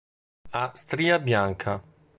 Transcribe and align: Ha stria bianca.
Ha 0.55 0.63
stria 0.73 1.19
bianca. 1.19 1.79